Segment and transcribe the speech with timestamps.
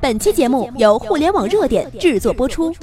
[0.00, 2.74] 本期节目由互联网热点制作播出。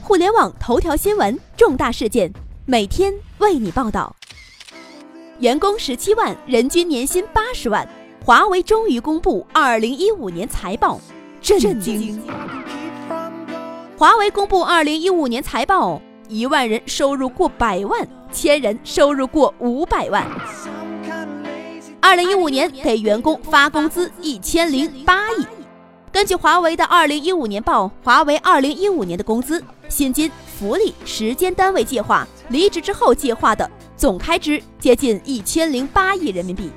[0.00, 2.32] 互联网头条新闻，重大事件，
[2.64, 4.16] 每天为你报道。
[5.40, 7.86] 员工十七万，人均年薪八十万，
[8.24, 10.98] 华为终于公布二零一五年财报，
[11.42, 12.18] 震惊！
[13.98, 20.26] 华为公布二零一五年财报，一万人收入过百万，千人收入过五百万。
[22.04, 25.46] 二零一五年给员工发工资一千零八亿。
[26.10, 36.72] 根据华为的二零一五年报，华为二零一五年的工资、薪金、福利、时间单位计划、离职之后计划的总开支接近一千零八亿人民币，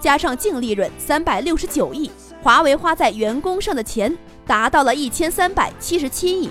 [0.00, 2.10] 加上净利润三百六十九亿，
[2.42, 4.16] 华为花在员工上的钱
[4.46, 6.48] 达到了一千三百七十七亿。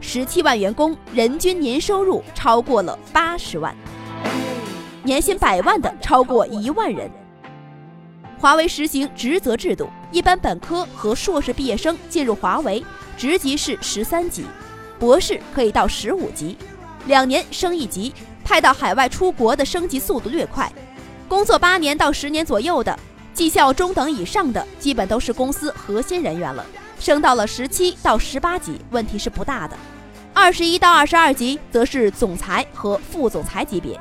[0.00, 3.74] 十七万员工人均年收入超过了八十万，
[5.02, 7.10] 年薪百万的超过一万人。
[8.38, 12.84] 华为实行职责制度，一般本科和硕士毕业生进入华为，
[13.16, 14.44] 职级是十三级，
[14.98, 16.56] 博士可以到十五级，
[17.06, 18.12] 两年升一级。
[18.44, 20.70] 派到海外出国的升级速度略快，
[21.26, 22.98] 工作八年到十年左右的，
[23.32, 26.62] 绩效中等以上的，基本都是公司核心人员了。
[27.00, 29.74] 升到了十七到十八级，问题是不大的。
[30.34, 33.98] 二十一到二十二级则是总裁和副总裁级别。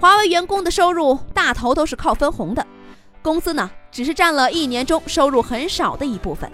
[0.00, 2.64] 华为员工的收入大头都是靠分红的。
[3.20, 6.50] 工资呢，只是占了一年中收入很少的一部分。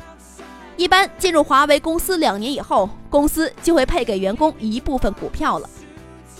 [0.77, 5.69] 一般进入华为公司两年以后，公司就会配给员工一部分股票了。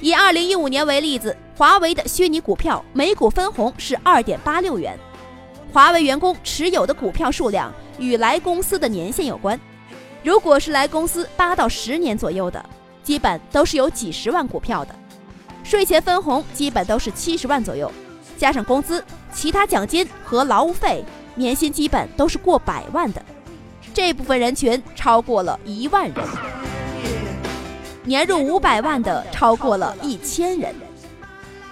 [0.01, 4.99] 以二零一五年为例子，华为的虚拟股票每股分红是二点八六元。
[5.73, 9.61] 华为员工持有的股票数量与来公司的年限有关。
[10.23, 12.65] 如果是来公司八到十年左右的，
[13.03, 14.95] 基本都是有几十万股票的，
[15.65, 17.91] 税前分红基本都是七十万左右。
[18.37, 23.23] 加上工资、其他奖金和劳务费，年薪基本都是过百万的。
[23.95, 26.15] 这部分人群超过了一万人，
[28.03, 30.75] 年入五百万的超过了一千人。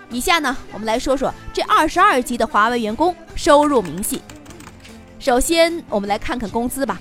[0.09, 4.23] 以下呢，我们来说说这二十二级的华为员工收入明细。
[5.19, 7.01] 首先，我们来看看工资吧。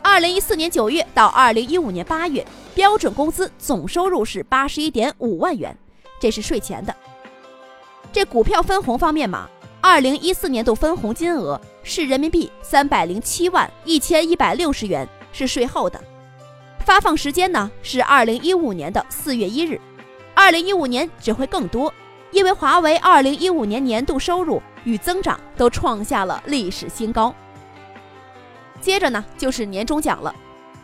[0.00, 5.76] 二零一四年九月到二零一五年八月，标准工资总收入是八十一点五万元，
[6.22, 6.94] 这是税前的。
[8.12, 9.50] 这股票分红方面嘛，
[9.80, 16.00] 二零一四年度分红金额是人民币三百零七万一千一百六十元，是税后的。
[16.86, 19.80] 发放时间呢是二零一五年的四月一日，
[20.32, 21.92] 二零一五年只会更多，
[22.30, 27.34] 因为华为二零一五年年度收入与增长都创下了历史新高。
[28.80, 30.32] 接着呢就是年终奖了，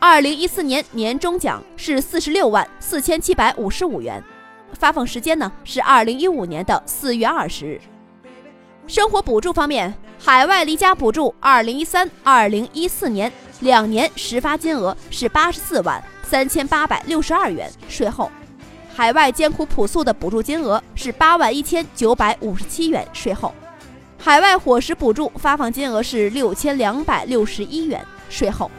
[0.00, 4.20] 二零一四年年终奖是四十六万四千七百五十五元。
[4.74, 7.80] 发放时间呢是二零一五年的四月二十日。
[8.86, 13.30] 生活补助方面，海外离家补助二零一三、二零一四年
[13.60, 18.30] 两年实发金额是八十四万三千八百六十二元，税后；
[18.94, 23.52] 海外艰苦朴素的补助金额是八万一千九百五十七元，税后；
[24.18, 28.70] 海外伙食补助发放金额是六千两百六十一元，税后。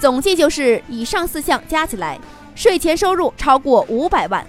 [0.00, 2.16] 总计就是以上四项加起来，
[2.54, 4.46] 税前收入超过五百万。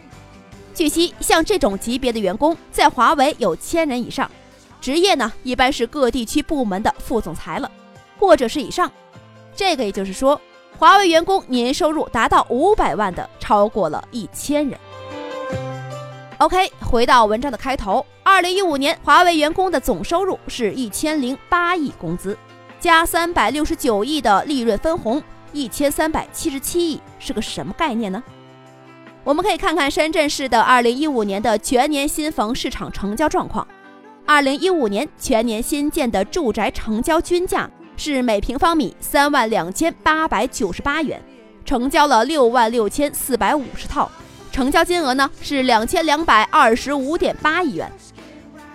[0.75, 4.29] 据悉，像这种级别的员工，在华为有千人以上，
[4.81, 7.71] 职业呢一般是各地区部门的副总裁了，
[8.19, 8.91] 或者是以上。
[9.55, 10.39] 这个也就是说，
[10.77, 14.77] 华为员工年收入达到五百万的超过了一千人。
[16.39, 22.37] OK，回到文章的开头，二零一五年华为员工的总收入是一千零八亿工资，
[22.81, 28.21] 加三百六十九亿的利润分红，一千三百七十七亿是个什么概念呢？
[29.25, 33.67] 我们可以看看深圳市的二零一五年的全年新房市场成交状况。
[34.23, 41.19] 二零一五年全年新建的住宅成交均价是每平方米三万两千八百九十八元，
[41.65, 44.11] 成交了六万六千四百五十套，
[44.51, 47.91] 成交金额呢是两千两百二十五点八亿元。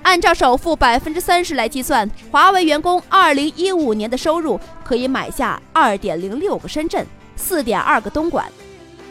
[0.03, 7.07] 按照首付百分之三十来计算，华为员工二零一五年的收入可以买下二点零六个深圳，
[7.37, 8.45] 四点二个东莞。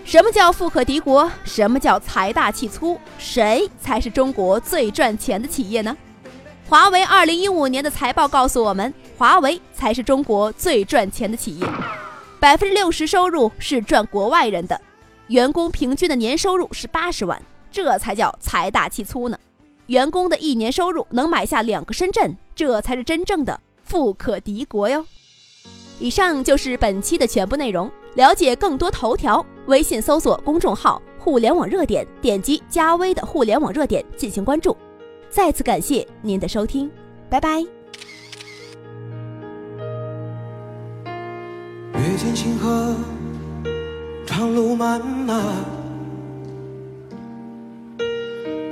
[0.09, 1.31] 什么叫富可敌国？
[1.43, 2.99] 什么叫财大气粗？
[3.19, 5.95] 谁才是中国最赚钱的企业呢？
[6.67, 11.67] 华为二零一五年的财报告诉我们，华为才是中国最赚钱的企业，
[12.39, 14.81] 百分之六十收入是赚国外人的，
[15.27, 17.39] 员工平均的年收入是八十万，
[17.71, 19.37] 这才叫财大气粗呢。
[19.85, 25.05] 员工的一年收入能买下两个深圳，这才是真正的富可敌国哟。
[25.99, 27.91] 以上就是本期的全部内容。
[28.15, 34.75] 了解更多头条，微信搜索公众号互联网热点点击加微的互联网热点进行关注。
[35.29, 36.89] 再次感谢您的收听
[37.29, 37.61] 拜拜。
[41.93, 42.95] 月间星河
[44.25, 45.39] 长路漫漫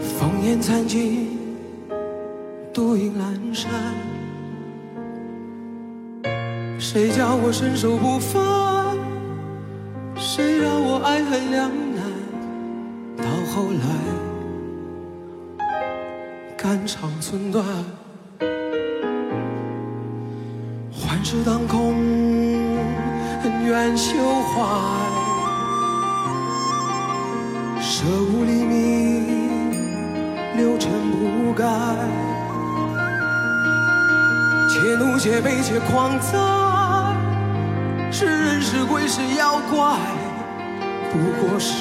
[0.02, 1.38] 风烟残尽
[2.74, 3.72] 独影阑珊。
[6.80, 8.98] 谁叫我伸手不放？
[10.16, 10.77] 谁让
[11.08, 12.04] 爱恨两难？
[13.16, 13.24] 到
[13.54, 13.86] 后来，
[16.58, 17.64] 肝肠寸断。
[20.92, 21.96] 幻世当空，
[23.44, 24.52] 恩怨休怀。
[27.80, 29.72] 舍吾黎明，
[30.58, 31.64] 六尘不改。
[34.68, 36.38] 且怒且悲且狂哉，
[38.12, 39.98] 是人是鬼是妖怪，
[41.12, 41.72] 不过是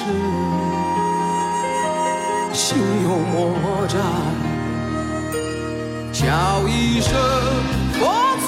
[2.53, 3.97] 心有魔债。
[6.11, 7.13] 叫一声
[7.93, 7.99] 佛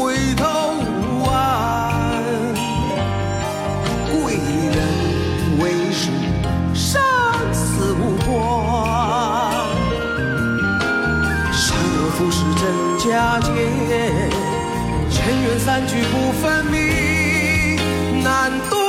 [0.00, 0.44] 回头
[1.26, 1.28] 望，
[4.12, 4.78] 贵人
[5.58, 6.02] 为师，
[6.72, 7.02] 生
[7.52, 8.30] 死无关。
[11.52, 12.62] 善恶浮世真
[12.96, 13.48] 假界，
[15.10, 18.87] 尘缘散聚不分明，难渡。